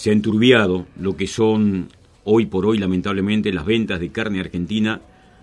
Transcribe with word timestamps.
se 0.00 0.08
ha 0.08 0.14
enturbiado 0.14 0.86
lo 0.98 1.14
que 1.14 1.26
son 1.26 1.88
hoy 2.24 2.46
por 2.46 2.64
hoy, 2.64 2.78
lamentablemente, 2.78 3.52
las 3.52 3.66
ventas 3.66 4.00
de 4.00 4.08
carne 4.08 4.40
argentina 4.40 4.98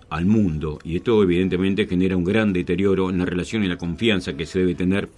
al 0.10 0.26
mundo. 0.26 0.80
Y 0.84 0.96
esto 0.96 1.22
evidentemente 1.22 1.86
genera 1.86 2.18
un 2.18 2.24
gran 2.24 2.54
deterioro 2.54 3.12
en 3.12 3.20
la 3.20 3.26
relación 3.26 3.64
y 3.64 3.68
la 3.68 3.78
confianza 3.78 4.36
que 4.36 4.48
se 4.48 4.58
debe 4.58 4.74
tener 4.74 5.10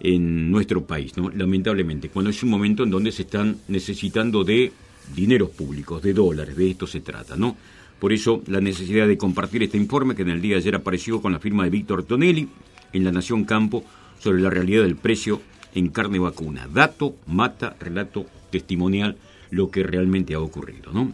en 0.00 0.50
nuestro 0.50 0.84
país, 0.84 1.16
¿no? 1.16 1.30
Lamentablemente, 1.30 2.10
cuando 2.10 2.30
es 2.30 2.42
un 2.42 2.50
momento 2.50 2.82
en 2.82 2.90
donde 2.90 3.12
se 3.12 3.22
están 3.22 3.56
necesitando 3.68 4.44
de 4.44 4.70
dineros 5.16 5.48
públicos, 5.48 6.02
de 6.02 6.12
dólares, 6.12 6.54
de 6.54 6.68
esto 6.68 6.86
se 6.86 7.00
trata, 7.00 7.36
¿no? 7.36 7.56
Por 7.98 8.12
eso 8.12 8.42
la 8.46 8.60
necesidad 8.60 9.08
de 9.08 9.16
compartir 9.16 9.62
este 9.62 9.78
informe 9.78 10.14
que 10.14 10.20
en 10.20 10.28
el 10.28 10.42
día 10.42 10.56
de 10.56 10.60
ayer 10.60 10.74
apareció 10.74 11.22
con 11.22 11.32
la 11.32 11.38
firma 11.38 11.64
de 11.64 11.70
Víctor 11.70 12.02
Tonelli 12.02 12.46
en 12.92 13.04
La 13.04 13.10
Nación 13.10 13.44
Campo 13.44 13.86
sobre 14.18 14.42
la 14.42 14.50
realidad 14.50 14.82
del 14.82 14.96
precio 14.96 15.40
en 15.74 15.88
carne 15.88 16.18
vacuna. 16.18 16.68
Dato, 16.70 17.16
mata, 17.26 17.74
relato, 17.80 18.26
testimonial, 18.50 19.16
lo 19.50 19.70
que 19.70 19.82
realmente 19.82 20.34
ha 20.34 20.40
ocurrido, 20.40 20.92
¿no? 20.92 21.12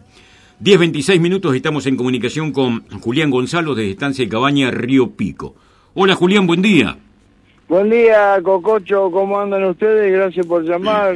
10.26 0.63 1.21
minutos, 1.21 1.55
estamos 1.55 1.87
en 1.87 1.97
comunicación 1.97 2.51
con 2.51 2.89
Julián 3.01 3.31
Gonzalo 3.31 3.75
desde 3.75 3.91
Estancia 3.91 4.25
de 4.25 4.31
Cabaña, 4.31 4.71
Río 4.71 5.11
Pico. 5.11 5.55
Hola 5.95 6.15
Julián, 6.15 6.47
buen 6.47 6.63
día. 6.63 6.97
Buen 7.69 7.91
día, 7.91 8.39
Cococho, 8.43 9.11
¿cómo 9.11 9.39
andan 9.39 9.65
ustedes? 9.65 10.13
Gracias 10.13 10.47
por 10.47 10.65
llamar. 10.65 11.15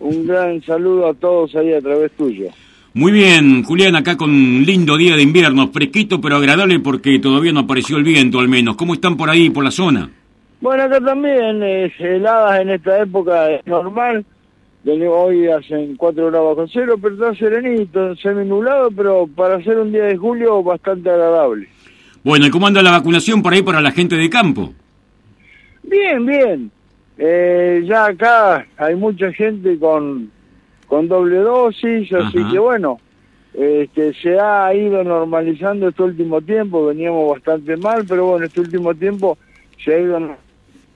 Un 0.00 0.26
gran 0.26 0.60
saludo 0.62 1.08
a 1.08 1.14
todos 1.14 1.54
ahí 1.54 1.72
a 1.72 1.80
través 1.80 2.10
tuyo. 2.12 2.46
Muy 2.94 3.12
bien, 3.12 3.62
Julián, 3.62 3.94
acá 3.96 4.16
con 4.16 4.30
un 4.30 4.64
lindo 4.66 4.96
día 4.96 5.16
de 5.16 5.22
invierno, 5.22 5.68
fresquito 5.68 6.20
pero 6.20 6.36
agradable 6.36 6.80
porque 6.80 7.18
todavía 7.18 7.52
no 7.52 7.60
apareció 7.60 7.96
el 7.96 8.04
viento 8.04 8.40
al 8.40 8.48
menos. 8.48 8.76
¿Cómo 8.76 8.94
están 8.94 9.16
por 9.16 9.30
ahí, 9.30 9.48
por 9.48 9.64
la 9.64 9.70
zona? 9.70 10.10
Bueno, 10.60 10.82
acá 10.82 11.00
también, 11.00 11.62
es 11.62 11.92
heladas 11.98 12.60
en 12.60 12.70
esta 12.70 13.00
época 13.00 13.50
es 13.50 13.66
normal. 13.66 14.24
Hoy 14.84 15.46
hacen 15.48 15.96
4 15.96 16.26
grados 16.26 16.56
bajo 16.56 16.68
cero, 16.72 16.96
pero 17.00 17.14
está 17.14 17.34
serenito, 17.36 18.16
semi-nublado, 18.16 18.90
pero 18.90 19.28
para 19.28 19.62
ser 19.62 19.78
un 19.78 19.92
día 19.92 20.04
de 20.04 20.16
julio 20.16 20.62
bastante 20.62 21.08
agradable. 21.08 21.68
Bueno, 22.24 22.46
¿y 22.46 22.50
cómo 22.50 22.66
anda 22.66 22.82
la 22.82 22.90
vacunación 22.90 23.42
por 23.42 23.52
ahí 23.52 23.62
para 23.62 23.80
la 23.80 23.92
gente 23.92 24.16
de 24.16 24.28
campo? 24.28 24.72
Bien, 25.84 26.26
bien. 26.26 26.70
Eh, 27.16 27.84
ya 27.86 28.06
acá 28.06 28.66
hay 28.76 28.96
mucha 28.96 29.32
gente 29.32 29.78
con, 29.78 30.30
con 30.88 31.06
doble 31.06 31.36
dosis, 31.36 32.12
así 32.12 32.38
que 32.50 32.58
bueno, 32.58 32.98
este, 33.54 34.14
se 34.14 34.40
ha 34.40 34.74
ido 34.74 35.04
normalizando 35.04 35.88
este 35.88 36.02
último 36.02 36.40
tiempo, 36.40 36.86
veníamos 36.86 37.30
bastante 37.30 37.76
mal, 37.76 38.04
pero 38.08 38.26
bueno, 38.26 38.46
este 38.46 38.60
último 38.60 38.94
tiempo 38.94 39.38
se 39.84 39.94
ha 39.94 39.98
ido 40.00 40.36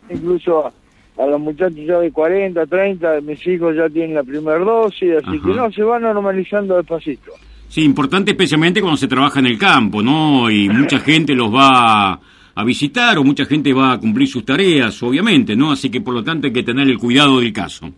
incluso 0.09 0.73
a, 1.19 1.27
los 1.27 1.41
muchachos 1.41 1.79
ya 1.87 1.99
de 1.99 2.11
40, 2.11 2.67
30, 2.67 3.21
mis 3.23 3.47
hijos 3.47 3.75
ya 3.77 3.89
tienen 3.89 4.15
la 4.15 4.25
primera 4.25 4.59
dosis, 4.59 5.15
así 5.17 5.41
que 5.41 5.55
no, 5.55 5.71
se 5.73 5.83
va 5.83 5.99
normalizando 5.99 6.77
despacito. 6.77 7.33
Sí, 7.69 7.83
importante 7.83 8.31
especialmente 8.31 8.81
cuando 8.81 8.97
se 8.97 9.09
trabaja 9.09 9.41
en 9.41 9.47
el 9.47 9.59
campo, 9.59 10.03
¿no? 10.03 10.51
Y 10.51 10.69
mucha 10.69 10.99
gente 11.01 11.35
los 11.35 11.53
va 11.53 12.21
a 12.55 12.65
visitar 12.65 13.19
o 13.19 13.25
mucha 13.25 13.45
gente 13.45 13.73
va 13.73 13.93
a 13.93 13.99
cumplir 13.99 14.29
sus 14.29 14.45
tareas, 14.45 15.03
obviamente, 15.03 15.55
¿no? 15.55 15.73
Así 15.73 15.91
que 15.91 16.01
por 16.01 16.15
lo 16.15 16.25
tanto 16.25 16.47
hay 16.47 16.53
que 16.53 16.63
tener 16.63 16.89
el 16.89 16.99
cuidado 16.99 17.41
del 17.41 17.53
caso. 17.53 17.91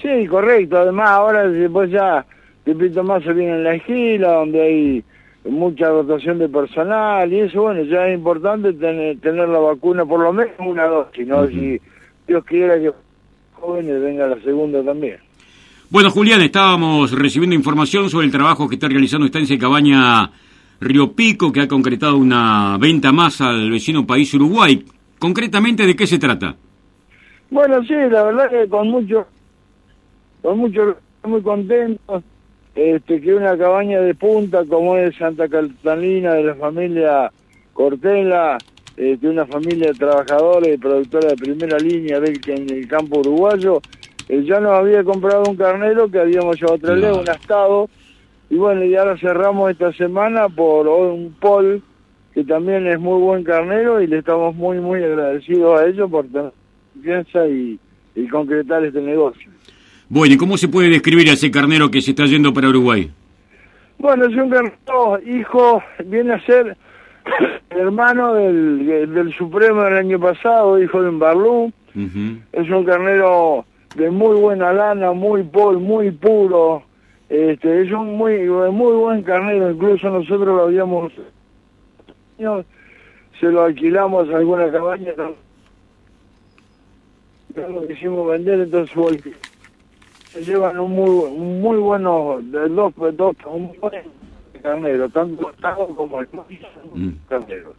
Sí, 0.00 0.26
correcto. 0.28 0.78
Además 0.78 1.08
ahora 1.08 1.48
después 1.48 1.90
ya, 1.90 2.24
repito 2.64 3.02
más, 3.02 3.24
se 3.24 3.32
viene 3.32 3.56
en 3.56 3.64
la 3.64 3.74
esquila, 3.74 4.34
donde 4.34 4.62
hay 4.62 5.04
mucha 5.50 5.88
rotación 5.88 6.38
de 6.38 6.48
personal 6.48 7.32
y 7.32 7.40
eso, 7.40 7.62
bueno, 7.62 7.82
ya 7.82 8.06
es 8.08 8.14
importante 8.14 8.72
tener, 8.72 9.18
tener 9.18 9.48
la 9.48 9.58
vacuna, 9.58 10.04
por 10.04 10.20
lo 10.20 10.32
menos 10.32 10.52
una 10.58 10.84
dosis, 10.84 11.26
¿no? 11.26 11.46
Si 11.48 11.80
Dios 12.28 12.44
quiera 12.44 12.78
que 12.78 12.92
jóvenes 13.54 14.00
venga 14.00 14.26
la 14.26 14.40
segunda 14.42 14.84
también. 14.84 15.16
Bueno, 15.90 16.10
Julián, 16.10 16.42
estábamos 16.42 17.10
recibiendo 17.12 17.56
información 17.56 18.10
sobre 18.10 18.26
el 18.26 18.32
trabajo 18.32 18.68
que 18.68 18.74
está 18.74 18.88
realizando 18.88 19.24
Estancia 19.24 19.58
Cabaña 19.58 20.30
Río 20.80 21.12
Pico, 21.14 21.50
que 21.50 21.62
ha 21.62 21.68
concretado 21.68 22.18
una 22.18 22.76
venta 22.78 23.10
más 23.10 23.40
al 23.40 23.70
vecino 23.70 24.06
país 24.06 24.32
Uruguay. 24.34 24.84
Concretamente, 25.18 25.86
¿de 25.86 25.96
qué 25.96 26.06
se 26.06 26.18
trata? 26.18 26.54
Bueno, 27.50 27.82
sí, 27.84 27.94
la 28.10 28.24
verdad 28.24 28.50
que 28.50 28.68
con 28.68 28.88
mucho, 28.88 29.26
con 30.42 30.58
mucho, 30.58 30.98
muy 31.24 31.40
contento 31.40 32.22
este, 32.74 33.20
que 33.22 33.34
una 33.34 33.56
cabaña 33.56 34.00
de 34.00 34.14
punta 34.14 34.64
como 34.66 34.98
es 34.98 35.16
Santa 35.16 35.48
Catalina 35.48 36.34
de 36.34 36.44
la 36.44 36.54
familia 36.56 37.32
Cortela, 37.72 38.58
este, 38.98 39.28
una 39.28 39.46
familia 39.46 39.92
de 39.92 39.94
trabajadores 39.94 40.74
y 40.74 40.76
productora 40.76 41.28
de 41.28 41.36
primera 41.36 41.78
línea 41.78 42.18
del, 42.18 42.40
en 42.48 42.68
el 42.68 42.88
campo 42.88 43.20
uruguayo, 43.20 43.80
eh, 44.28 44.42
ya 44.44 44.58
nos 44.58 44.72
había 44.72 45.04
comprado 45.04 45.44
un 45.48 45.54
carnero 45.54 46.10
que 46.10 46.18
habíamos 46.18 46.56
llevado 46.56 46.74
a 46.74 46.78
traer, 46.78 47.12
un 47.12 47.30
astado, 47.30 47.88
y 48.50 48.56
bueno, 48.56 48.84
y 48.84 48.96
ahora 48.96 49.16
cerramos 49.16 49.70
esta 49.70 49.92
semana 49.92 50.48
por 50.48 50.88
un 50.88 51.32
Paul, 51.38 51.80
que 52.34 52.42
también 52.42 52.88
es 52.88 52.98
muy 52.98 53.20
buen 53.20 53.44
carnero 53.44 54.02
y 54.02 54.08
le 54.08 54.18
estamos 54.18 54.56
muy, 54.56 54.80
muy 54.80 55.00
agradecidos 55.00 55.80
a 55.80 55.86
ellos 55.86 56.10
por 56.10 56.26
tener 56.26 56.52
confianza 56.92 57.46
y, 57.46 57.78
concretar 58.32 58.84
este 58.84 59.00
negocio. 59.00 59.48
Bueno, 60.08 60.34
¿y 60.34 60.36
cómo 60.36 60.56
se 60.56 60.66
puede 60.66 60.88
describir 60.88 61.30
a 61.30 61.34
ese 61.34 61.52
carnero 61.52 61.88
que 61.88 62.00
se 62.00 62.10
está 62.10 62.26
yendo 62.26 62.52
para 62.52 62.68
Uruguay? 62.68 63.08
Bueno, 63.96 64.26
es 64.26 64.34
un 64.34 64.50
carnero, 64.50 65.20
hijo, 65.24 65.80
viene 66.04 66.32
a 66.32 66.44
ser 66.44 66.76
hermano 67.70 68.34
del, 68.34 69.12
del 69.12 69.32
Supremo 69.34 69.82
del 69.84 69.96
año 69.96 70.20
pasado, 70.20 70.82
hijo 70.82 71.02
de 71.02 71.08
un 71.08 71.18
Barlú. 71.18 71.72
Es 72.52 72.70
un 72.70 72.84
carnero 72.84 73.64
de 73.96 74.10
muy 74.10 74.38
buena 74.38 74.72
lana, 74.72 75.12
muy 75.12 75.42
pol, 75.42 75.80
muy 75.80 76.10
puro, 76.12 76.82
este, 77.28 77.82
es 77.82 77.92
un 77.92 78.16
muy, 78.16 78.38
muy 78.48 78.96
buen 78.96 79.22
carnero, 79.22 79.70
incluso 79.70 80.08
nosotros 80.08 80.46
lo 80.46 80.62
habíamos, 80.64 81.12
se 82.38 83.46
lo 83.50 83.64
alquilamos 83.64 84.30
a 84.30 84.36
alguna 84.36 84.70
cabaña, 84.70 85.12
lo 87.56 87.86
quisimos 87.86 88.28
vender, 88.28 88.60
entonces 88.60 89.34
se 90.32 90.44
llevan 90.44 90.78
un 90.78 90.92
muy, 90.92 91.30
muy 91.30 91.78
bueno, 91.78 92.38
dos, 92.42 92.94
dos, 93.14 93.36
un 93.46 93.72
buen 93.80 94.17
carnero, 94.58 95.08
tanto 95.08 95.52
como 95.96 96.20
el 96.20 96.28
mm. 96.94 97.10
carnero. 97.28 97.74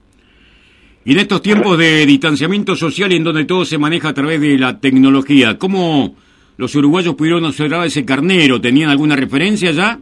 Y 1.05 1.13
en 1.13 1.19
estos 1.19 1.41
tiempos 1.41 1.77
de 1.77 2.05
distanciamiento 2.05 2.75
social 2.75 3.11
en 3.11 3.23
donde 3.23 3.45
todo 3.45 3.65
se 3.65 3.77
maneja 3.77 4.09
a 4.09 4.13
través 4.13 4.41
de 4.41 4.57
la 4.57 4.79
tecnología, 4.79 5.57
¿cómo 5.57 6.15
los 6.57 6.75
uruguayos 6.75 7.15
pudieron 7.15 7.45
observar 7.45 7.87
ese 7.87 8.05
carnero? 8.05 8.59
¿Tenían 8.59 8.89
alguna 8.89 9.15
referencia 9.15 9.71
ya? 9.71 9.99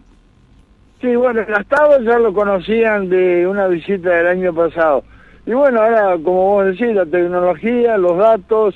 Sí, 0.99 1.15
bueno, 1.15 1.41
el 1.41 1.53
Estado 1.53 2.01
ya 2.01 2.17
lo 2.17 2.33
conocían 2.33 3.09
de 3.09 3.45
una 3.45 3.67
visita 3.67 4.09
del 4.09 4.27
año 4.27 4.53
pasado. 4.53 5.03
Y 5.45 5.51
bueno, 5.51 5.81
ahora, 5.81 6.17
como 6.23 6.55
vos 6.55 6.65
decís, 6.65 6.95
la 6.95 7.05
tecnología, 7.05 7.97
los 7.97 8.17
datos, 8.17 8.75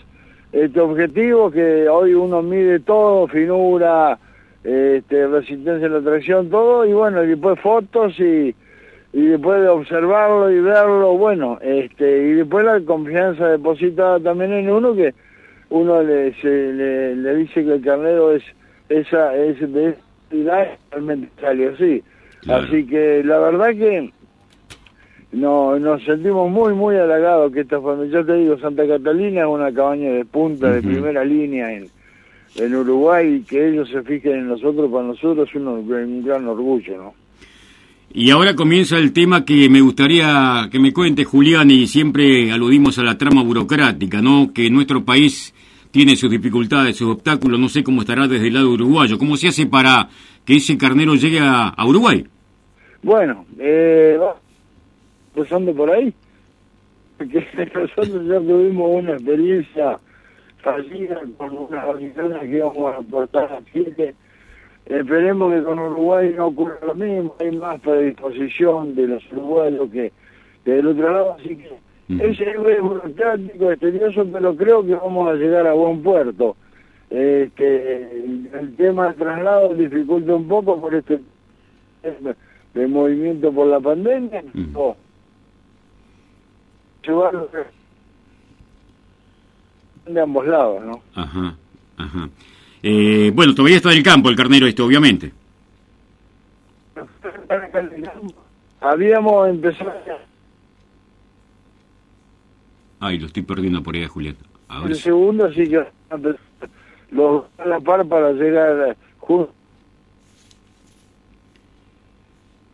este 0.51 0.79
objetivo 0.79 1.49
que 1.49 1.89
hoy 1.89 2.13
uno 2.13 2.43
mide 2.43 2.79
todo, 2.79 3.27
finura, 3.27 4.19
este, 4.63 5.27
resistencia 5.27 5.87
a 5.87 5.89
la 5.89 6.01
tracción, 6.01 6.49
todo, 6.49 6.85
y 6.85 6.93
bueno, 6.93 7.23
y 7.23 7.27
después 7.27 7.59
fotos 7.59 8.19
y, 8.19 8.55
y 9.13 9.25
después 9.25 9.61
de 9.61 9.67
observarlo 9.67 10.51
y 10.51 10.61
verlo, 10.61 11.17
bueno, 11.17 11.57
este, 11.61 12.29
y 12.29 12.33
después 12.33 12.65
la 12.65 12.79
confianza 12.81 13.47
depositada 13.47 14.19
también 14.19 14.53
en 14.53 14.69
uno 14.69 14.93
que 14.93 15.13
uno 15.69 16.03
le, 16.03 16.33
le, 16.43 17.35
dice 17.35 17.63
que 17.63 17.73
el 17.73 17.81
carnero 17.81 18.33
es 18.33 18.43
esa 18.89 19.35
es 19.35 19.59
de 19.71 19.95
realmente 20.91 21.29
salió 21.39 21.73
así. 21.73 22.03
Así 22.47 22.85
que 22.85 23.23
la 23.23 23.39
verdad 23.39 23.69
que 23.69 24.11
no, 25.31 25.79
nos 25.79 26.03
sentimos 26.03 26.49
muy, 26.49 26.73
muy 26.73 26.95
halagados 26.97 27.53
que 27.53 27.61
esta 27.61 27.79
familia, 27.79 28.19
yo 28.19 28.25
te 28.25 28.33
digo, 28.33 28.57
Santa 28.59 28.87
Catalina 28.87 29.41
es 29.41 29.47
una 29.47 29.71
cabaña 29.73 30.11
de 30.11 30.25
punta, 30.25 30.71
de 30.71 30.81
primera 30.81 31.23
línea 31.23 31.73
en, 31.73 31.87
en 32.55 32.75
Uruguay, 32.75 33.35
y 33.35 33.41
que 33.41 33.69
ellos 33.69 33.89
se 33.89 34.01
fijen 34.03 34.33
en 34.33 34.47
nosotros, 34.49 34.91
para 34.91 35.07
nosotros 35.07 35.49
es 35.49 35.55
un 35.55 36.23
gran 36.23 36.47
orgullo, 36.47 36.97
¿no? 36.97 37.13
Y 38.13 38.29
ahora 38.29 38.55
comienza 38.55 38.97
el 38.97 39.13
tema 39.13 39.45
que 39.45 39.69
me 39.69 39.79
gustaría 39.79 40.67
que 40.69 40.79
me 40.79 40.91
cuente 40.91 41.23
Julián 41.23 41.71
y 41.71 41.87
siempre 41.87 42.51
aludimos 42.51 42.99
a 42.99 43.03
la 43.03 43.17
trama 43.17 43.41
burocrática, 43.41 44.21
¿no? 44.21 44.51
Que 44.53 44.69
nuestro 44.69 45.05
país 45.05 45.53
tiene 45.91 46.17
sus 46.17 46.29
dificultades, 46.29 46.97
sus 46.97 47.09
obstáculos, 47.09 47.57
no 47.57 47.69
sé 47.69 47.83
cómo 47.83 48.01
estará 48.01 48.27
desde 48.27 48.47
el 48.47 48.53
lado 48.53 48.71
uruguayo. 48.71 49.17
¿Cómo 49.17 49.37
se 49.37 49.47
hace 49.47 49.65
para 49.65 50.09
que 50.43 50.57
ese 50.57 50.77
carnero 50.77 51.15
llegue 51.15 51.39
a, 51.41 51.73
Uruguay? 51.85 52.25
Bueno, 53.01 53.45
eh, 53.57 54.19
empezando 55.33 55.73
por 55.73 55.89
ahí, 55.89 56.13
porque 57.17 57.47
nosotros 57.73 58.27
ya 58.27 58.39
tuvimos 58.39 58.89
una 58.91 59.13
experiencia 59.13 59.99
fallida 60.61 61.21
con 61.37 61.57
unas 61.57 61.85
organizaciones 61.85 62.39
que 62.41 62.57
íbamos 62.57 62.93
a 62.93 62.97
aportar 62.97 63.51
a 63.53 63.63
Chile 63.71 64.15
Esperemos 64.85 65.53
que 65.53 65.63
con 65.63 65.79
Uruguay 65.79 66.33
no 66.35 66.47
ocurra 66.47 66.77
lo 66.85 66.95
mismo, 66.95 67.35
hay 67.39 67.55
más 67.55 67.79
predisposición 67.81 68.95
de 68.95 69.07
los 69.07 69.31
uruguayos 69.31 69.89
que, 69.91 70.11
del 70.65 70.87
otro 70.87 71.13
lado, 71.13 71.35
así 71.39 71.55
que 71.55 71.69
ese 72.09 72.49
es 72.49 72.81
burocrático, 72.81 73.71
extenioso, 73.71 74.27
pero 74.31 74.55
creo 74.55 74.85
que 74.85 74.95
vamos 74.95 75.29
a 75.29 75.35
llegar 75.35 75.67
a 75.67 75.73
buen 75.73 76.01
puerto. 76.01 76.57
este, 77.09 78.25
el 78.25 78.75
tema 78.75 79.07
del 79.07 79.15
traslado 79.15 79.75
dificulta 79.75 80.35
un 80.35 80.47
poco 80.47 80.81
por 80.81 80.95
este 80.95 81.21
de 82.73 82.87
movimiento 82.87 83.51
por 83.51 83.67
la 83.67 83.79
pandemia. 83.79 84.43
Uh 84.55 84.95
de 90.05 90.21
ambos 90.21 90.47
lados, 90.47 90.83
¿no? 90.83 91.01
Ajá, 91.15 91.55
ajá. 91.97 92.29
Eh, 92.83 93.31
bueno, 93.33 93.53
todavía 93.53 93.77
está 93.77 93.91
en 93.91 93.97
el 93.97 94.03
campo 94.03 94.29
el 94.29 94.35
carnero 94.35 94.67
este, 94.67 94.81
obviamente. 94.81 95.31
Habíamos 98.79 99.49
empezado... 99.49 99.93
Ay, 102.99 103.19
lo 103.19 103.27
estoy 103.27 103.43
perdiendo 103.43 103.81
por 103.81 103.95
ahí, 103.95 104.05
Julián. 104.05 104.35
el 104.85 104.95
segundo 104.95 105.51
sí 105.53 105.69
que 105.69 105.85
los 107.11 107.43
a 107.57 107.65
la 107.65 107.79
par 107.79 108.05
para 108.07 108.31
llegar 108.31 108.95
juntos. 109.17 109.53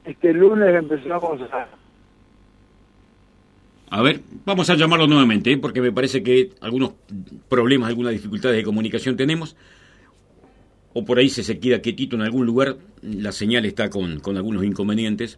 Este 0.05 0.33
lunes 0.33 0.73
empezamos 0.75 1.41
a 1.51 1.67
a 3.89 4.01
ver, 4.01 4.21
vamos 4.45 4.69
a 4.69 4.75
llamarlo 4.75 5.07
nuevamente, 5.07 5.51
¿eh? 5.51 5.57
porque 5.57 5.81
me 5.81 5.93
parece 5.93 6.21
que 6.21 6.51
algunos 6.59 6.91
problemas, 7.47 7.87
algunas 7.87 8.11
dificultades 8.11 8.57
de 8.57 8.63
comunicación 8.63 9.15
tenemos. 9.15 9.55
O 10.93 11.05
por 11.05 11.19
ahí 11.19 11.29
se 11.29 11.43
se 11.43 11.59
queda 11.59 11.81
quietito 11.81 12.15
en 12.15 12.23
algún 12.23 12.45
lugar, 12.45 12.77
la 13.01 13.31
señal 13.31 13.65
está 13.65 13.89
con, 13.89 14.19
algunos 14.35 14.65
inconvenientes, 14.65 15.37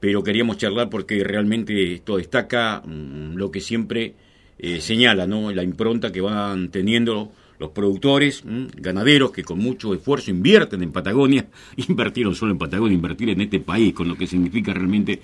pero 0.00 0.22
queríamos 0.22 0.56
charlar 0.56 0.88
porque 0.88 1.22
realmente 1.22 1.94
esto 1.94 2.16
destaca 2.16 2.80
mm, 2.80 3.34
lo 3.34 3.50
que 3.50 3.60
siempre 3.60 4.14
eh, 4.58 4.80
señala, 4.80 5.26
¿no? 5.26 5.52
La 5.52 5.62
impronta 5.62 6.12
que 6.12 6.20
van 6.20 6.70
teniendo 6.70 7.32
los 7.58 7.70
productores, 7.70 8.44
mm, 8.44 8.66
ganaderos 8.76 9.32
que 9.32 9.42
con 9.42 9.58
mucho 9.58 9.92
esfuerzo 9.92 10.30
invierten 10.30 10.82
en 10.82 10.92
Patagonia, 10.92 11.46
invertir 11.88 12.26
no 12.26 12.34
solo 12.34 12.52
en 12.52 12.58
Patagonia, 12.58 12.94
invertir 12.94 13.28
en 13.30 13.40
este 13.42 13.60
país, 13.60 13.92
con 13.92 14.08
lo 14.08 14.14
que 14.14 14.26
significa 14.26 14.72
realmente 14.72 15.20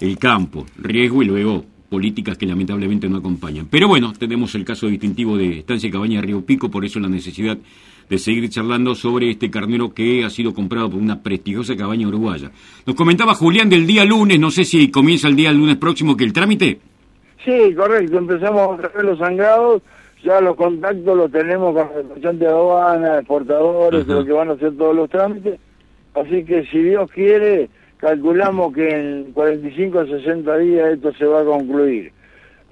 el 0.00 0.18
campo, 0.18 0.66
riesgo 0.76 1.22
y 1.22 1.26
luego 1.26 1.64
políticas 1.92 2.38
que 2.38 2.46
lamentablemente 2.46 3.06
no 3.06 3.18
acompañan. 3.18 3.66
Pero 3.70 3.86
bueno, 3.86 4.14
tenemos 4.18 4.54
el 4.54 4.64
caso 4.64 4.86
distintivo 4.86 5.36
de 5.36 5.58
Estancia 5.58 5.90
Cabaña 5.90 6.22
de 6.22 6.26
Río 6.26 6.40
Pico, 6.40 6.70
por 6.70 6.86
eso 6.86 6.98
la 6.98 7.08
necesidad 7.10 7.58
de 8.08 8.18
seguir 8.18 8.48
charlando 8.48 8.94
sobre 8.94 9.28
este 9.28 9.50
carnero 9.50 9.92
que 9.92 10.24
ha 10.24 10.30
sido 10.30 10.54
comprado 10.54 10.88
por 10.88 11.02
una 11.02 11.22
prestigiosa 11.22 11.76
cabaña 11.76 12.08
uruguaya. 12.08 12.50
Nos 12.86 12.96
comentaba 12.96 13.34
Julián 13.34 13.68
del 13.68 13.86
día 13.86 14.06
lunes, 14.06 14.40
no 14.40 14.50
sé 14.50 14.64
si 14.64 14.90
comienza 14.90 15.28
el 15.28 15.36
día 15.36 15.52
lunes 15.52 15.76
próximo 15.76 16.16
que 16.16 16.24
el 16.24 16.32
trámite. 16.32 16.80
Sí, 17.44 17.74
correcto, 17.76 18.16
empezamos 18.16 18.78
a 18.78 18.88
traer 18.88 19.04
los 19.04 19.18
sangrados, 19.18 19.82
ya 20.24 20.40
los 20.40 20.56
contactos 20.56 21.14
los 21.14 21.30
tenemos 21.30 21.74
con 21.74 22.24
el 22.24 22.38
de 22.38 22.46
aduana, 22.46 23.18
exportadores, 23.18 24.06
lo 24.06 24.24
que 24.24 24.32
van 24.32 24.48
a 24.48 24.52
hacer 24.52 24.74
todos 24.78 24.96
los 24.96 25.10
trámites, 25.10 25.60
así 26.14 26.42
que 26.42 26.64
si 26.72 26.78
Dios 26.78 27.10
quiere 27.10 27.68
calculamos 28.02 28.74
que 28.74 28.88
en 28.88 29.32
45 29.32 29.96
o 29.96 30.06
60 30.06 30.58
días 30.58 30.92
esto 30.94 31.12
se 31.14 31.24
va 31.24 31.40
a 31.40 31.44
concluir. 31.44 32.10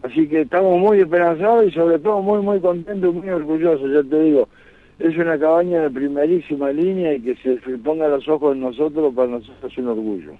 Así 0.03 0.27
que 0.27 0.41
estamos 0.41 0.79
muy 0.79 0.99
esperanzados 0.99 1.69
y 1.69 1.71
sobre 1.71 2.01
todo 2.01 2.21
muy, 2.21 2.43
muy 2.43 2.59
contentos 2.59 3.15
y 3.15 3.19
muy 3.19 3.29
orgullosos, 3.29 3.89
ya 3.93 4.03
te 4.03 4.21
digo. 4.25 4.49
Es 4.99 5.17
una 5.17 5.39
cabaña 5.39 5.83
de 5.83 5.91
primerísima 5.91 6.73
línea 6.73 7.15
y 7.15 7.21
que 7.21 7.37
se 7.37 7.57
ponga 7.79 8.09
los 8.09 8.27
ojos 8.29 8.55
en 8.55 8.63
nosotros, 8.63 9.15
para 9.15 9.29
nosotros 9.29 9.73
es 9.73 9.79
un 9.79 9.89
orgullo. 9.89 10.33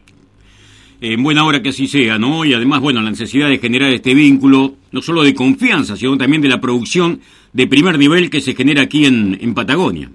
En 1.01 1.23
buena 1.23 1.47
hora 1.47 1.63
que 1.63 1.69
así 1.71 1.87
sea, 1.87 2.19
¿no? 2.19 2.45
Y 2.45 2.53
además, 2.53 2.81
bueno, 2.81 3.01
la 3.01 3.11
necesidad 3.11 3.49
de 3.49 3.59
generar 3.59 3.91
este 3.93 4.13
vínculo, 4.13 4.73
no 4.91 5.01
solo 5.01 5.23
de 5.23 5.35
confianza, 5.35 5.97
sino 5.97 6.19
también 6.19 6.43
de 6.43 6.49
la 6.49 6.61
producción 6.61 7.21
de 7.53 7.67
primer 7.69 7.97
nivel 7.97 8.29
que 8.29 8.41
se 8.41 8.55
genera 8.55 8.83
aquí 8.83 9.07
en, 9.07 9.39
en 9.41 9.55
Patagonia. 9.55 10.11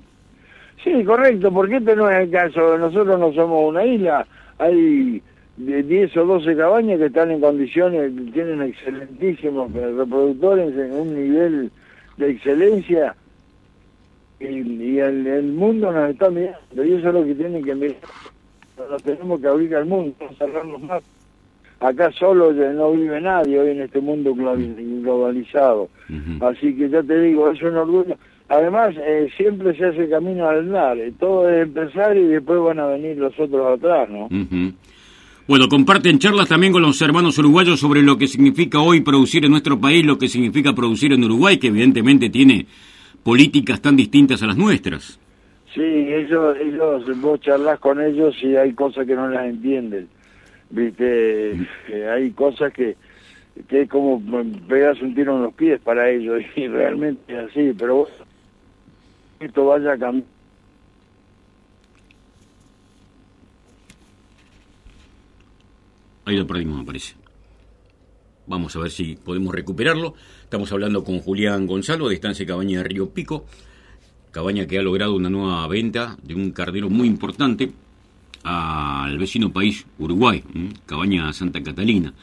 Sí, 0.83 1.03
correcto, 1.03 1.51
porque 1.51 1.77
este 1.77 1.95
no 1.95 2.09
es 2.09 2.17
el 2.17 2.29
caso. 2.29 2.77
Nosotros 2.77 3.19
no 3.19 3.33
somos 3.33 3.69
una 3.69 3.83
isla, 3.85 4.27
hay 4.57 5.21
de 5.57 5.83
10 5.83 6.17
o 6.17 6.25
12 6.25 6.55
cabañas 6.55 6.99
que 6.99 7.05
están 7.05 7.31
en 7.31 7.41
condiciones, 7.41 8.11
tienen 8.33 8.61
excelentísimos 8.61 9.71
reproductores 9.71 10.75
en 10.77 10.91
un 10.93 11.15
nivel 11.15 11.71
de 12.17 12.29
excelencia 12.31 13.15
y, 14.39 14.97
el, 14.99 15.43
mundo 15.43 15.91
nos 15.91 16.09
está 16.09 16.29
mirando 16.29 16.83
y 16.83 16.93
eso 16.93 17.07
es 17.07 17.13
lo 17.13 17.25
que 17.25 17.35
tienen 17.35 17.63
que 17.63 17.75
mirar. 17.75 17.97
Nos 18.89 19.03
tenemos 19.03 19.39
que 19.39 19.47
abrir 19.47 19.75
al 19.75 19.85
mundo, 19.85 20.15
cerrarnos 20.37 20.81
más. 20.81 21.03
Acá 21.79 22.11
solo 22.11 22.51
no 22.51 22.91
vive 22.91 23.21
nadie 23.21 23.59
hoy 23.59 23.71
en 23.71 23.81
este 23.81 23.99
mundo 23.99 24.33
globalizado. 24.33 25.89
Así 26.41 26.75
que 26.75 26.89
ya 26.89 27.03
te 27.03 27.19
digo, 27.21 27.49
es 27.51 27.61
un 27.61 27.75
orgullo. 27.75 28.17
Además, 28.47 28.95
eh, 28.97 29.27
siempre 29.37 29.75
se 29.75 29.85
hace 29.85 30.07
camino 30.09 30.47
al 30.47 30.59
andar. 30.59 30.97
Eh, 30.97 31.13
todo 31.19 31.49
es 31.49 31.63
empezar 31.63 32.15
y 32.15 32.25
después 32.25 32.59
van 32.61 32.79
a 32.79 32.85
venir 32.87 33.17
los 33.17 33.37
otros 33.39 33.79
atrás, 33.79 34.07
¿no? 34.09 34.29
Bueno, 35.47 35.67
comparten 35.67 36.19
charlas 36.19 36.47
también 36.47 36.73
con 36.73 36.81
los 36.81 37.01
hermanos 37.01 37.37
uruguayos 37.37 37.79
sobre 37.79 38.01
lo 38.01 38.17
que 38.17 38.27
significa 38.27 38.79
hoy 38.79 39.01
producir 39.01 39.45
en 39.45 39.51
nuestro 39.51 39.79
país, 39.79 40.05
lo 40.05 40.17
que 40.17 40.27
significa 40.27 40.73
producir 40.73 41.13
en 41.13 41.23
Uruguay, 41.23 41.57
que 41.57 41.67
evidentemente 41.67 42.29
tiene 42.29 42.65
políticas 43.23 43.81
tan 43.81 43.95
distintas 43.95 44.41
a 44.43 44.47
las 44.47 44.57
nuestras. 44.57 45.19
Sí, 45.73 45.81
ellos, 45.81 46.55
ellos 46.59 47.21
vos 47.21 47.39
charlas 47.41 47.79
con 47.79 48.01
ellos 48.01 48.35
y 48.41 48.55
hay 48.55 48.73
cosas 48.73 49.05
que 49.05 49.15
no 49.15 49.27
las 49.27 49.45
entienden. 49.45 50.07
Viste, 50.69 51.51
eh, 51.51 52.09
hay 52.09 52.31
cosas 52.31 52.71
que 52.73 52.95
que 53.69 53.83
es 53.83 53.89
como 53.89 54.21
pegas 54.67 55.01
un 55.01 55.15
tiro 55.15 55.35
en 55.37 55.43
los 55.43 55.53
pies 55.53 55.79
para 55.81 56.09
ellos 56.09 56.41
y 56.55 56.67
realmente 56.67 57.33
es 57.33 57.49
así, 57.49 57.73
pero 57.77 57.95
bueno, 57.95 58.15
esto 59.39 59.65
vaya 59.65 59.93
a. 59.93 60.23
Ahí 66.25 66.35
lo 66.35 66.47
perdimos, 66.47 66.79
me 66.79 66.85
parece. 66.85 67.15
Vamos 68.47 68.75
a 68.75 68.79
ver 68.79 68.91
si 68.91 69.15
podemos 69.15 69.53
recuperarlo. 69.53 70.15
Estamos 70.43 70.71
hablando 70.71 71.03
con 71.03 71.19
Julián 71.19 71.67
Gonzalo 71.67 72.09
de 72.09 72.15
Estancia 72.15 72.45
Cabaña 72.45 72.79
de 72.79 72.83
Río 72.85 73.09
Pico. 73.09 73.45
Cabaña 74.31 74.67
que 74.67 74.77
ha 74.77 74.81
logrado 74.81 75.15
una 75.15 75.29
nueva 75.29 75.67
venta 75.67 76.17
de 76.21 76.35
un 76.35 76.51
cardero 76.51 76.89
muy 76.89 77.07
importante 77.07 77.71
al 78.43 79.17
vecino 79.17 79.51
país 79.51 79.85
Uruguay, 79.97 80.43
Cabaña 80.85 81.31
Santa 81.33 81.63
Catalina, 81.63 82.13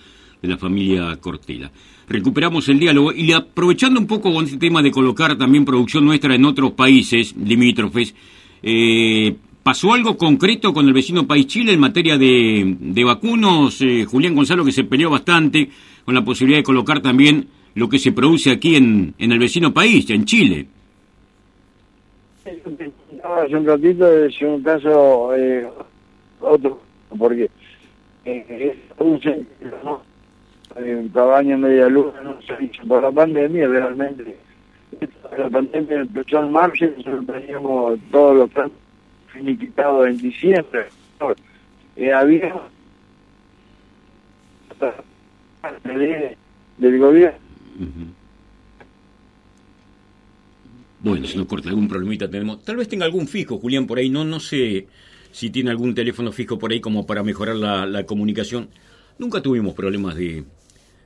de 0.42 0.48
la 0.48 0.58
familia 0.58 1.16
Cortela 1.20 1.70
recuperamos 2.12 2.68
el 2.68 2.78
diálogo 2.78 3.12
y 3.12 3.32
aprovechando 3.32 3.98
un 3.98 4.06
poco 4.06 4.32
con 4.32 4.44
este 4.44 4.58
tema 4.58 4.82
de 4.82 4.90
colocar 4.90 5.36
también 5.36 5.64
producción 5.64 6.04
nuestra 6.04 6.34
en 6.34 6.44
otros 6.44 6.72
países 6.72 7.34
limítrofes, 7.36 8.14
eh, 8.62 9.34
¿pasó 9.62 9.94
algo 9.94 10.16
concreto 10.16 10.72
con 10.72 10.86
el 10.86 10.92
vecino 10.92 11.26
país 11.26 11.46
Chile 11.46 11.72
en 11.72 11.80
materia 11.80 12.18
de, 12.18 13.02
vacunos? 13.04 13.80
Eh, 13.80 14.04
Julián 14.04 14.34
Gonzalo 14.34 14.64
que 14.64 14.72
se 14.72 14.84
peleó 14.84 15.10
bastante 15.10 15.68
con 16.04 16.14
la 16.14 16.24
posibilidad 16.24 16.58
de 16.58 16.64
colocar 16.64 17.00
también 17.00 17.48
lo 17.74 17.88
que 17.88 17.98
se 17.98 18.12
produce 18.12 18.50
aquí 18.50 18.76
en, 18.76 19.14
en 19.18 19.32
el 19.32 19.38
vecino 19.38 19.72
país, 19.72 20.08
en 20.10 20.24
Chile. 20.24 20.66
Hace 22.44 23.56
un 23.56 23.66
ratito 23.66 24.24
es 24.24 24.42
un 24.42 24.62
caso 24.62 25.34
eh, 25.34 25.66
otro, 26.40 26.80
porque 27.16 27.48
eh, 28.24 28.76
en 30.76 31.08
cabaña 31.08 31.56
media 31.56 31.88
luna, 31.88 32.20
no 32.22 32.40
sé, 32.42 32.70
por 32.86 33.02
la 33.02 33.10
pandemia 33.10 33.68
realmente. 33.68 34.36
La 35.36 35.48
pandemia 35.48 36.00
empezó 36.00 36.42
en 36.42 36.52
marzo 36.52 36.84
y 36.84 36.88
nosotros 36.98 37.26
teníamos 37.26 37.98
todos 38.10 38.36
los 38.36 38.50
planes 38.50 38.72
finiquitados 39.32 40.06
en 40.08 40.16
diciembre. 40.18 40.86
Eh, 41.96 42.12
había 42.12 42.54
del 46.78 46.98
gobierno. 46.98 47.38
Bueno, 51.00 51.26
si 51.26 51.36
nos 51.36 51.46
corta 51.46 51.68
algún 51.68 51.88
problemita 51.88 52.28
tenemos. 52.28 52.62
Tal 52.64 52.76
vez 52.76 52.88
tenga 52.88 53.04
algún 53.04 53.26
fijo, 53.26 53.58
Julián, 53.58 53.86
por 53.86 53.98
ahí. 53.98 54.08
No, 54.08 54.24
no 54.24 54.40
sé 54.40 54.86
si 55.30 55.50
tiene 55.50 55.70
algún 55.70 55.94
teléfono 55.94 56.32
fijo 56.32 56.58
por 56.58 56.72
ahí 56.72 56.80
como 56.80 57.06
para 57.06 57.22
mejorar 57.22 57.56
la 57.56 58.06
comunicación. 58.06 58.68
Nunca 59.18 59.40
tuvimos 59.40 59.74
problemas 59.74 60.16
de, 60.16 60.44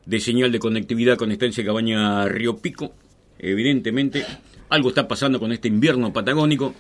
de 0.06 0.20
señal 0.20 0.52
de 0.52 0.58
conectividad 0.58 1.18
con 1.18 1.32
Estancia 1.32 1.64
Cabaña 1.64 2.26
Río 2.26 2.58
Pico. 2.58 2.92
Evidentemente, 3.38 4.24
algo 4.70 4.88
está 4.88 5.06
pasando 5.06 5.38
con 5.38 5.52
este 5.52 5.68
invierno 5.68 6.12
patagónico 6.12 6.74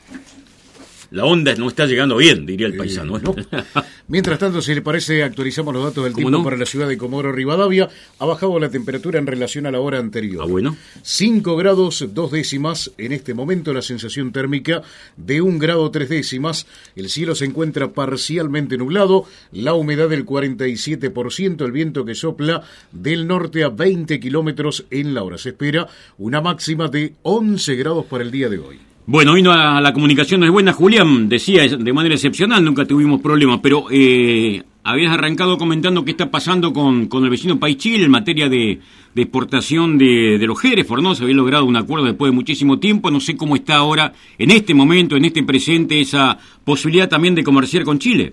la 1.10 1.24
onda 1.24 1.54
no 1.54 1.68
está 1.68 1.86
llegando 1.86 2.16
bien, 2.16 2.46
diría 2.46 2.66
el 2.66 2.76
paisano. 2.76 3.20
Mientras 4.08 4.38
tanto, 4.38 4.60
si 4.60 4.74
le 4.74 4.82
parece, 4.82 5.22
actualizamos 5.22 5.74
los 5.74 5.84
datos 5.84 6.04
del 6.04 6.14
tiempo 6.14 6.42
para 6.42 6.56
la 6.56 6.66
ciudad 6.66 6.88
de 6.88 6.98
Comodoro 6.98 7.32
Rivadavia. 7.32 7.88
Ha 8.18 8.24
bajado 8.26 8.58
la 8.58 8.68
temperatura 8.68 9.18
en 9.18 9.26
relación 9.26 9.66
a 9.66 9.70
la 9.70 9.80
hora 9.80 9.98
anterior. 9.98 10.42
Ah, 10.44 10.50
bueno. 10.50 10.76
5 11.02 11.56
grados, 11.56 12.06
dos 12.12 12.30
décimas. 12.32 12.92
En 12.98 13.12
este 13.12 13.34
momento, 13.34 13.72
la 13.72 13.82
sensación 13.82 14.32
térmica 14.32 14.82
de 15.16 15.40
un 15.40 15.58
grado, 15.58 15.90
tres 15.90 16.08
décimas. 16.08 16.66
El 16.94 17.08
cielo 17.08 17.34
se 17.34 17.44
encuentra 17.44 17.92
parcialmente 17.92 18.76
nublado. 18.78 19.24
La 19.52 19.74
humedad 19.74 20.08
del 20.08 20.26
47%. 20.26 21.64
El 21.64 21.72
viento 21.72 22.04
que 22.04 22.14
sopla 22.14 22.62
del 22.92 23.26
norte 23.26 23.64
a 23.64 23.68
20 23.68 24.18
kilómetros 24.20 24.86
en 24.90 25.14
la 25.14 25.22
hora. 25.22 25.38
Se 25.38 25.50
espera 25.50 25.88
una 26.18 26.40
máxima 26.40 26.88
de 26.88 27.14
11 27.22 27.76
grados 27.76 28.06
para 28.06 28.24
el 28.24 28.30
día 28.30 28.48
de 28.48 28.58
hoy. 28.58 28.78
Bueno, 29.08 29.34
vino 29.34 29.52
a 29.52 29.80
la 29.80 29.92
comunicación 29.92 30.40
no 30.40 30.46
es 30.46 30.52
buena, 30.52 30.72
Julián, 30.72 31.28
decía 31.28 31.62
de 31.68 31.92
manera 31.92 32.16
excepcional, 32.16 32.64
nunca 32.64 32.84
tuvimos 32.86 33.20
problemas, 33.20 33.60
pero 33.62 33.84
eh, 33.88 34.64
habías 34.82 35.12
arrancado 35.12 35.58
comentando 35.58 36.04
qué 36.04 36.10
está 36.10 36.28
pasando 36.28 36.72
con, 36.72 37.06
con 37.06 37.22
el 37.22 37.30
vecino 37.30 37.60
país 37.60 37.76
Chile 37.76 38.06
en 38.06 38.10
materia 38.10 38.48
de, 38.48 38.80
exportación 39.14 39.96
de, 39.96 40.38
de 40.38 40.46
los 40.48 40.62
Hereford, 40.64 41.02
¿no? 41.02 41.14
Se 41.14 41.22
había 41.22 41.36
logrado 41.36 41.66
un 41.66 41.76
acuerdo 41.76 42.04
después 42.04 42.32
de 42.32 42.34
muchísimo 42.34 42.80
tiempo, 42.80 43.12
no 43.12 43.20
sé 43.20 43.36
cómo 43.36 43.54
está 43.54 43.76
ahora, 43.76 44.12
en 44.38 44.50
este 44.50 44.74
momento, 44.74 45.14
en 45.14 45.24
este 45.24 45.44
presente, 45.44 46.00
esa 46.00 46.36
posibilidad 46.64 47.08
también 47.08 47.36
de 47.36 47.44
comerciar 47.44 47.84
con 47.84 48.00
Chile. 48.00 48.32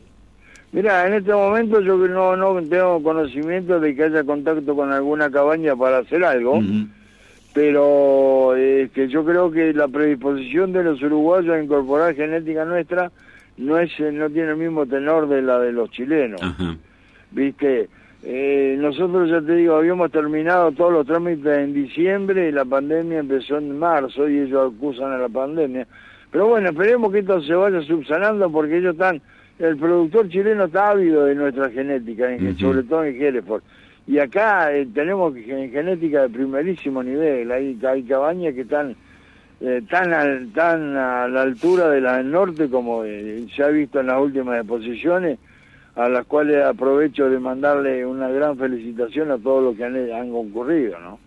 Mira, 0.71 1.05
en 1.05 1.13
este 1.13 1.33
momento 1.33 1.81
yo 1.81 1.97
no, 1.97 2.35
no 2.35 2.59
tengo 2.63 3.03
conocimiento 3.03 3.79
de 3.79 3.95
que 3.95 4.05
haya 4.05 4.23
contacto 4.23 4.75
con 4.75 4.91
alguna 4.91 5.29
cabaña 5.29 5.75
para 5.75 5.99
hacer 5.99 6.23
algo 6.23 6.63
pero 7.53 8.55
eh, 8.57 8.89
que 8.93 9.07
yo 9.07 9.23
creo 9.23 9.51
que 9.51 9.73
la 9.73 9.87
predisposición 9.87 10.73
de 10.73 10.83
los 10.83 11.01
uruguayos 11.01 11.55
a 11.55 11.61
incorporar 11.61 12.15
genética 12.15 12.65
nuestra 12.65 13.11
no 13.57 13.77
es 13.77 13.91
eh, 13.99 14.11
no 14.11 14.29
tiene 14.29 14.51
el 14.51 14.57
mismo 14.57 14.85
tenor 14.85 15.27
de 15.27 15.41
la 15.41 15.59
de 15.59 15.71
los 15.71 15.91
chilenos. 15.91 16.41
Viste, 17.31 17.89
eh, 18.23 18.75
nosotros 18.79 19.29
ya 19.29 19.41
te 19.41 19.55
digo, 19.55 19.75
habíamos 19.75 20.11
terminado 20.11 20.71
todos 20.71 20.93
los 20.93 21.05
trámites 21.05 21.57
en 21.57 21.73
diciembre 21.73 22.49
y 22.49 22.51
la 22.51 22.65
pandemia 22.65 23.19
empezó 23.19 23.57
en 23.57 23.77
marzo 23.77 24.27
y 24.27 24.39
ellos 24.39 24.73
acusan 24.75 25.11
a 25.11 25.17
la 25.17 25.29
pandemia. 25.29 25.87
Pero 26.31 26.47
bueno, 26.47 26.69
esperemos 26.69 27.11
que 27.11 27.19
esto 27.19 27.41
se 27.41 27.53
vaya 27.53 27.81
subsanando 27.81 28.49
porque 28.51 28.77
ellos 28.77 28.93
están, 28.93 29.21
el 29.59 29.77
productor 29.77 30.29
chileno 30.29 30.65
está 30.65 30.89
ávido 30.89 31.25
de 31.25 31.35
nuestra 31.35 31.69
genética, 31.69 32.29
sobre 32.57 32.83
todo 32.83 33.03
en 33.03 33.21
Hereford. 33.21 33.61
Y 34.05 34.19
acá 34.19 34.73
eh, 34.75 34.87
tenemos 34.93 35.33
genética 35.35 36.23
de 36.23 36.29
primerísimo 36.29 37.01
nivel, 37.01 37.51
hay, 37.51 38.03
cabañas 38.03 38.53
que 38.53 38.61
están 38.61 38.95
eh, 39.61 39.81
tan, 39.89 40.49
tan 40.51 40.97
a 40.97 41.27
la 41.27 41.41
altura 41.41 41.89
de 41.89 42.01
la 42.01 42.17
del 42.17 42.29
norte 42.29 42.69
como 42.69 43.05
eh, 43.05 43.45
se 43.55 43.63
ha 43.63 43.69
visto 43.69 44.01
en 44.01 44.07
las 44.07 44.21
últimas 44.21 44.59
exposiciones, 44.59 45.39
a 45.95 46.09
las 46.09 46.25
cuales 46.25 46.65
aprovecho 46.65 47.29
de 47.29 47.39
mandarle 47.39 48.05
una 48.05 48.27
gran 48.27 48.57
felicitación 48.57 49.31
a 49.31 49.37
todos 49.37 49.63
los 49.63 49.77
que 49.77 49.85
han, 49.85 50.31
concurrido. 50.31 50.97
¿no? 50.99 51.19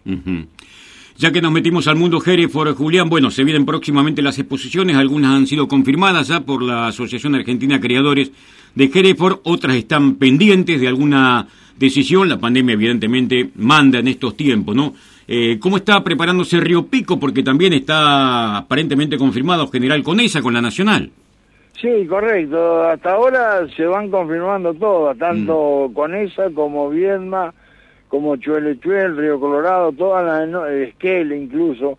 Ya 1.16 1.33
que 1.33 1.40
nos 1.40 1.52
metimos 1.52 1.88
al 1.88 1.97
mundo 1.97 2.21
Hereford, 2.25 2.75
Julián, 2.75 3.09
bueno, 3.09 3.30
se 3.30 3.42
vienen 3.42 3.64
próximamente 3.64 4.21
las 4.21 4.38
exposiciones, 4.38 4.97
algunas 4.97 5.30
han 5.30 5.47
sido 5.47 5.66
confirmadas 5.66 6.28
ya 6.28 6.40
por 6.40 6.62
la 6.62 6.88
Asociación 6.88 7.37
Argentina 7.37 7.76
de 7.76 7.80
Creadores 7.80 8.33
de 8.76 8.90
Hereford, 8.95 9.40
otras 9.45 9.75
están 9.75 10.14
pendientes 10.16 10.80
de 10.80 10.87
alguna 10.87 11.49
decisión. 11.76 12.28
La 12.28 12.38
pandemia, 12.38 12.75
evidentemente, 12.75 13.50
manda 13.56 13.99
en 13.99 14.06
estos 14.06 14.37
tiempos, 14.37 14.76
¿no? 14.76 14.95
Eh, 15.26 15.59
¿Cómo 15.59 15.78
está 15.78 16.04
preparándose 16.04 16.61
Río 16.61 16.87
Pico? 16.87 17.18
Porque 17.18 17.42
también 17.42 17.73
está 17.73 18.59
aparentemente 18.59 19.18
confirmado 19.18 19.66
General 19.68 20.00
Conesa 20.04 20.40
con 20.40 20.54
la 20.54 20.61
Nacional. 20.61 21.11
Sí, 21.80 22.06
correcto. 22.06 22.85
Hasta 22.85 23.12
ahora 23.14 23.66
se 23.76 23.85
van 23.87 24.11
confirmando 24.11 24.73
todas, 24.75 25.18
tanto 25.18 25.88
mm. 25.90 25.95
Conesa 25.95 26.50
como 26.54 26.90
Viedma, 26.90 27.52
como 28.09 28.37
Chuelechuel, 28.37 29.16
Río 29.16 29.40
Colorado, 29.40 29.90
todas 29.92 30.25
las, 30.25 30.49
no, 30.49 30.66
Esquel 30.66 31.33
incluso. 31.33 31.99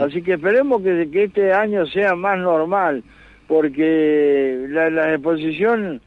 Así 0.00 0.22
que 0.22 0.34
esperemos 0.34 0.82
que, 0.82 1.08
que, 1.10 1.24
este 1.24 1.52
año 1.52 1.86
sea 1.86 2.14
más 2.14 2.38
normal, 2.38 3.02
porque 3.48 4.66
la, 4.68 4.88
la 4.88 5.14
exposición 5.14 6.00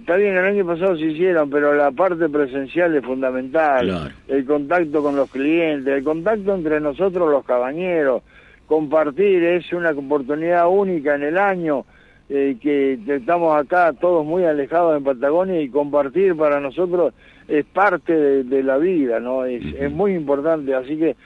Está 0.00 0.16
bien, 0.16 0.36
el 0.36 0.44
año 0.44 0.66
pasado 0.66 0.96
se 0.96 1.06
hicieron, 1.06 1.50
pero 1.50 1.74
la 1.74 1.90
parte 1.90 2.28
presencial 2.28 2.94
es 2.94 3.04
fundamental. 3.04 4.12
El 4.28 4.44
contacto 4.44 5.02
con 5.02 5.16
los 5.16 5.30
clientes, 5.30 5.92
el 5.92 6.04
contacto 6.04 6.54
entre 6.54 6.80
nosotros 6.80 7.30
los 7.30 7.44
cabañeros, 7.44 8.22
compartir 8.66 9.42
es 9.42 9.72
una 9.72 9.90
oportunidad 9.90 10.68
única 10.68 11.14
en 11.14 11.22
el 11.22 11.38
año, 11.38 11.84
eh, 12.28 12.56
que 12.60 12.98
estamos 13.06 13.56
acá 13.56 13.92
todos 13.92 14.24
muy 14.24 14.44
alejados 14.44 14.96
en 14.96 15.04
Patagonia 15.04 15.60
y 15.60 15.68
compartir 15.68 16.36
para 16.36 16.60
nosotros 16.60 17.14
es 17.48 17.64
parte 17.64 18.44
de, 18.44 18.62
la 18.62 18.76
vida, 18.76 19.20
¿no? 19.20 19.44
Es, 19.44 19.62
es, 19.78 19.90
muy 19.92 20.14
importante, 20.14 20.74
así 20.74 20.96
que 20.96 21.16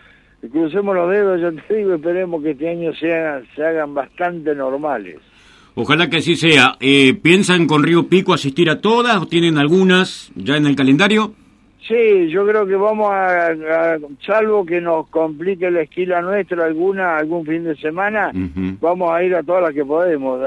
crucemos 0.51 0.95
los 0.95 1.11
dedos, 1.11 1.41
ya 1.41 1.51
te 1.67 1.75
digo, 1.75 1.95
esperemos 1.95 2.43
que 2.43 2.51
este 2.51 2.69
año 2.69 2.93
se 2.95 3.13
hagan 3.63 3.95
bastante 3.95 4.55
normales. 4.55 5.17
Ojalá 5.83 6.11
que 6.11 6.19
así 6.19 6.37
sea. 6.37 6.77
Eh, 6.79 7.15
¿Piensan 7.15 7.67
con 7.67 7.83
Río 7.83 8.07
Pico 8.07 8.35
asistir 8.35 8.69
a 8.69 8.83
todas 8.83 9.17
o 9.17 9.27
tienen 9.27 9.57
algunas 9.57 10.31
ya 10.37 10.59
en 10.59 10.67
el 10.67 10.77
calendario? 10.77 11.33
Sí, 11.89 12.29
yo 12.29 12.47
creo 12.47 12.67
que 12.67 12.77
vamos 12.77 13.11
a, 13.11 13.49
salvo 14.27 14.67
que 14.67 14.79
nos 14.79 15.09
complique 15.09 15.71
la 15.71 15.81
esquila 15.81 16.21
nuestra 16.21 16.67
alguna, 16.67 17.17
algún 17.17 17.47
fin 17.47 17.65
de 17.65 17.75
semana, 17.77 18.31
vamos 18.79 19.11
a 19.11 19.25
ir 19.25 19.35
a 19.35 19.43
todas 19.43 19.63
las 19.63 19.73
que 19.73 19.85
podemos, 19.85 20.39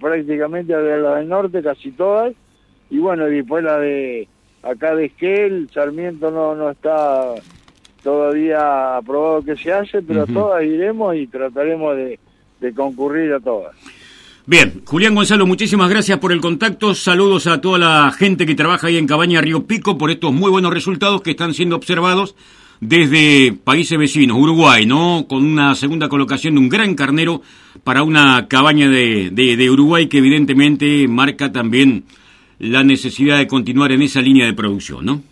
prácticamente 0.00 0.74
a 0.74 0.80
la 0.80 1.14
del 1.14 1.28
norte, 1.28 1.62
casi 1.62 1.92
todas, 1.92 2.34
y 2.90 2.98
bueno, 2.98 3.26
después 3.26 3.62
la 3.62 3.78
de 3.78 4.26
acá 4.64 4.96
de 4.96 5.06
Esquel, 5.06 5.70
Sarmiento 5.72 6.32
no, 6.32 6.56
no 6.56 6.70
está 6.70 7.34
todavía 8.02 8.96
aprobado 8.96 9.42
que 9.42 9.56
se 9.56 9.72
hace, 9.72 10.02
pero 10.02 10.26
todas 10.26 10.64
iremos 10.64 11.14
y 11.14 11.28
trataremos 11.28 11.96
de 11.96 12.74
concurrir 12.74 13.32
a 13.32 13.40
todas. 13.40 13.76
Bien, 14.48 14.82
Julián 14.84 15.16
Gonzalo, 15.16 15.44
muchísimas 15.44 15.90
gracias 15.90 16.20
por 16.20 16.30
el 16.30 16.40
contacto. 16.40 16.94
Saludos 16.94 17.48
a 17.48 17.60
toda 17.60 17.80
la 17.80 18.12
gente 18.12 18.46
que 18.46 18.54
trabaja 18.54 18.86
ahí 18.86 18.96
en 18.96 19.08
Cabaña 19.08 19.40
Río 19.40 19.66
Pico 19.66 19.98
por 19.98 20.08
estos 20.08 20.32
muy 20.32 20.52
buenos 20.52 20.72
resultados 20.72 21.20
que 21.20 21.32
están 21.32 21.52
siendo 21.52 21.74
observados 21.74 22.36
desde 22.80 23.52
países 23.64 23.98
vecinos, 23.98 24.36
Uruguay, 24.38 24.86
¿no? 24.86 25.26
Con 25.28 25.44
una 25.44 25.74
segunda 25.74 26.08
colocación 26.08 26.54
de 26.54 26.60
un 26.60 26.68
gran 26.68 26.94
carnero 26.94 27.42
para 27.82 28.04
una 28.04 28.46
cabaña 28.46 28.88
de, 28.88 29.30
de, 29.32 29.68
Uruguay 29.68 30.06
que 30.06 30.18
evidentemente 30.18 31.08
marca 31.08 31.50
también 31.50 32.04
la 32.60 32.84
necesidad 32.84 33.38
de 33.38 33.48
continuar 33.48 33.90
en 33.90 34.02
esa 34.02 34.22
línea 34.22 34.46
de 34.46 34.52
producción, 34.52 35.06
¿no? 35.06 35.22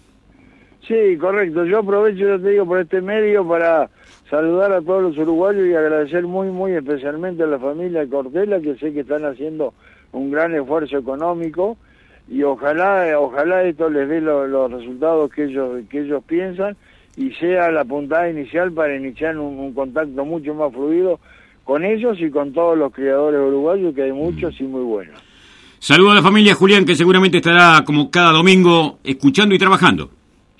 Sí, 0.89 1.17
correcto. 1.21 1.65
Yo 1.65 1.79
aprovecho, 1.79 2.27
ya 2.27 2.43
te 2.43 2.51
digo, 2.51 2.67
por 2.67 2.81
este 2.81 3.01
medio 3.01 3.47
para 3.47 3.89
saludar 4.31 4.73
a 4.73 4.81
todos 4.81 5.03
los 5.03 5.19
uruguayos 5.19 5.67
y 5.67 5.75
agradecer 5.75 6.25
muy, 6.25 6.49
muy 6.49 6.73
especialmente 6.73 7.43
a 7.43 7.47
la 7.47 7.59
familia 7.59 8.07
Cortela, 8.07 8.61
que 8.61 8.77
sé 8.77 8.93
que 8.93 9.01
están 9.01 9.25
haciendo 9.25 9.75
un 10.13 10.31
gran 10.31 10.55
esfuerzo 10.55 10.99
económico 10.99 11.77
y 12.29 12.43
ojalá, 12.43 13.19
ojalá 13.19 13.63
esto 13.65 13.91
les 13.91 14.09
dé 14.09 14.21
los 14.21 14.71
resultados 14.73 15.31
que 15.31 15.45
ellos, 15.45 15.83
que 15.91 16.01
ellos 16.01 16.23
piensan 16.27 16.77
y 17.17 17.31
sea 17.33 17.71
la 17.71 17.85
puntada 17.85 18.31
inicial 18.31 18.73
para 18.73 18.97
iniciar 18.97 19.39
un, 19.39 19.73
contacto 19.75 20.25
mucho 20.25 20.55
más 20.55 20.73
fluido 20.73 21.21
con 21.65 21.85
ellos 21.85 22.19
y 22.21 22.31
con 22.31 22.53
todos 22.53 22.77
los 22.77 22.93
criadores 22.93 23.41
uruguayos, 23.41 23.95
que 23.95 24.03
hay 24.03 24.13
muchos 24.13 24.59
y 24.61 24.65
muy 24.65 24.83
buenos. 24.83 25.19
Saludo 25.79 26.13
a 26.13 26.15
la 26.15 26.23
familia 26.23 26.55
Julián, 26.55 26.85
que 26.85 26.95
seguramente 26.95 27.39
estará 27.39 27.83
como 27.85 28.11
cada 28.11 28.33
domingo 28.33 28.99
escuchando 29.05 29.55
y 29.55 29.59
trabajando. 29.59 30.11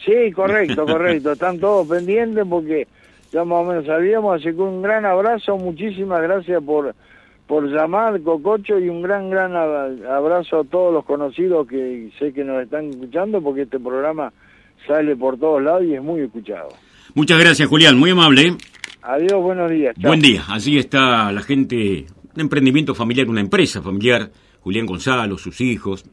Sí, 0.05 0.31
correcto, 0.33 0.85
correcto. 0.87 1.33
Están 1.33 1.59
todos 1.59 1.89
pendientes 1.89 2.45
porque 2.49 2.87
ya 3.35 3.45
más 3.45 3.63
o 3.63 3.65
menos 3.65 3.85
sabíamos, 3.85 4.37
así 4.37 4.55
que 4.55 4.63
un 4.63 4.81
gran 4.81 5.05
abrazo, 5.05 5.57
muchísimas 5.57 6.23
gracias 6.23 6.63
por, 6.63 6.95
por 7.49 7.69
llamar, 7.69 8.23
Cococho, 8.23 8.79
y 8.79 8.89
un 8.89 9.03
gran, 9.03 9.29
gran 9.29 9.57
abrazo 9.57 10.61
a 10.61 10.65
todos 10.65 10.95
los 10.95 11.05
conocidos 11.05 11.67
que 11.67 12.11
sé 12.17 12.33
que 12.33 12.45
nos 12.45 12.63
están 12.63 12.91
escuchando, 12.91 13.43
porque 13.43 13.63
este 13.63 13.81
programa 13.81 14.33
sale 14.87 15.17
por 15.17 15.37
todos 15.37 15.61
lados 15.61 15.83
y 15.83 15.95
es 15.95 16.03
muy 16.03 16.21
escuchado. 16.21 16.69
Muchas 17.15 17.41
gracias, 17.41 17.69
Julián, 17.69 17.99
muy 17.99 18.11
amable. 18.11 18.57
Adiós, 19.03 19.43
buenos 19.43 19.69
días. 19.69 19.97
Buen 20.01 20.21
día, 20.21 20.45
así 20.49 20.79
está 20.79 21.33
la 21.33 21.43
gente, 21.43 22.07
un 22.37 22.41
emprendimiento 22.41 22.95
familiar, 22.95 23.29
una 23.29 23.41
empresa 23.41 23.83
familiar, 23.83 24.31
Julián 24.61 24.87
Gonzalo, 24.87 25.39
sus 25.39 25.61
hijos, 25.61 26.05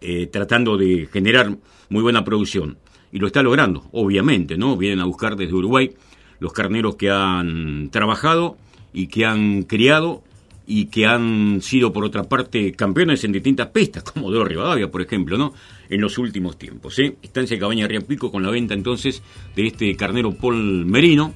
eh, 0.00 0.26
tratando 0.26 0.76
de 0.76 1.06
generar 1.12 1.46
muy 1.90 2.02
buena 2.02 2.24
producción. 2.24 2.76
Y 3.12 3.20
lo 3.20 3.28
está 3.28 3.44
logrando, 3.44 3.84
obviamente, 3.92 4.58
¿no? 4.58 4.76
Vienen 4.76 4.98
a 4.98 5.04
buscar 5.04 5.36
desde 5.36 5.54
Uruguay 5.54 5.94
los 6.38 6.52
carneros 6.52 6.96
que 6.96 7.10
han 7.10 7.90
trabajado 7.90 8.56
y 8.92 9.08
que 9.08 9.24
han 9.24 9.62
criado 9.62 10.22
y 10.66 10.86
que 10.86 11.06
han 11.06 11.60
sido, 11.60 11.92
por 11.92 12.04
otra 12.04 12.24
parte, 12.24 12.72
campeones 12.72 13.22
en 13.24 13.32
distintas 13.32 13.68
pestas, 13.68 14.02
como 14.12 14.30
de 14.30 14.42
Rivadavia, 14.44 14.90
por 14.90 15.02
ejemplo, 15.02 15.36
¿no? 15.36 15.52
En 15.90 16.00
los 16.00 16.16
últimos 16.18 16.56
tiempos, 16.56 16.98
¿eh? 16.98 17.16
Estancia 17.22 17.58
Cabaña 17.58 17.88
Pico 18.06 18.30
con 18.30 18.42
la 18.42 18.50
venta 18.50 18.74
entonces 18.74 19.22
de 19.54 19.66
este 19.66 19.94
carnero 19.96 20.32
Paul 20.32 20.86
Merino, 20.86 21.34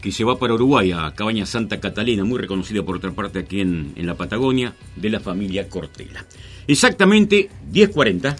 que 0.00 0.10
se 0.10 0.24
va 0.24 0.36
para 0.36 0.54
Uruguay, 0.54 0.90
a 0.90 1.14
Cabaña 1.14 1.46
Santa 1.46 1.78
Catalina, 1.78 2.24
muy 2.24 2.40
reconocida 2.40 2.82
por 2.82 2.96
otra 2.96 3.12
parte 3.12 3.38
aquí 3.38 3.60
en, 3.60 3.92
en 3.94 4.06
la 4.06 4.16
Patagonia, 4.16 4.74
de 4.96 5.10
la 5.10 5.20
familia 5.20 5.68
Cortela. 5.68 6.26
Exactamente 6.66 7.50
10.40. 7.70 8.36